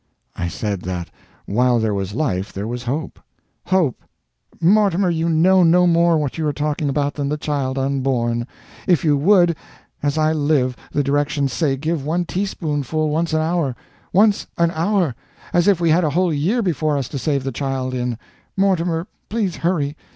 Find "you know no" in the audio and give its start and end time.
5.11-5.85